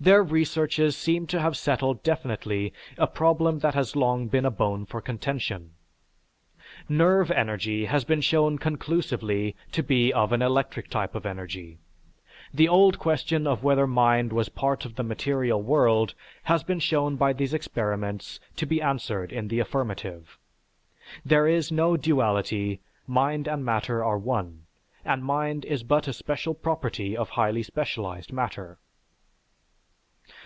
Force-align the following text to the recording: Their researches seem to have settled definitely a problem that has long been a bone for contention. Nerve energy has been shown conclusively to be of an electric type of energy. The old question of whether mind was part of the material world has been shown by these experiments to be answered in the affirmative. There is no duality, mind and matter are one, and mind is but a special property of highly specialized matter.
Their 0.00 0.22
researches 0.22 0.96
seem 0.96 1.26
to 1.26 1.40
have 1.40 1.56
settled 1.56 2.04
definitely 2.04 2.72
a 2.96 3.08
problem 3.08 3.58
that 3.60 3.74
has 3.74 3.96
long 3.96 4.28
been 4.28 4.44
a 4.44 4.50
bone 4.50 4.86
for 4.86 5.00
contention. 5.00 5.72
Nerve 6.88 7.32
energy 7.32 7.86
has 7.86 8.04
been 8.04 8.20
shown 8.20 8.58
conclusively 8.58 9.56
to 9.72 9.82
be 9.82 10.12
of 10.12 10.30
an 10.30 10.40
electric 10.40 10.88
type 10.88 11.16
of 11.16 11.26
energy. 11.26 11.78
The 12.54 12.68
old 12.68 13.00
question 13.00 13.44
of 13.44 13.64
whether 13.64 13.88
mind 13.88 14.32
was 14.32 14.48
part 14.50 14.84
of 14.84 14.94
the 14.94 15.02
material 15.02 15.60
world 15.60 16.14
has 16.44 16.62
been 16.62 16.78
shown 16.78 17.16
by 17.16 17.32
these 17.32 17.52
experiments 17.52 18.38
to 18.54 18.66
be 18.66 18.80
answered 18.80 19.32
in 19.32 19.48
the 19.48 19.58
affirmative. 19.58 20.38
There 21.24 21.48
is 21.48 21.72
no 21.72 21.96
duality, 21.96 22.78
mind 23.08 23.48
and 23.48 23.64
matter 23.64 24.04
are 24.04 24.18
one, 24.18 24.66
and 25.04 25.24
mind 25.24 25.64
is 25.64 25.82
but 25.82 26.06
a 26.06 26.12
special 26.12 26.54
property 26.54 27.16
of 27.16 27.30
highly 27.30 27.64
specialized 27.64 28.32
matter. 28.32 28.78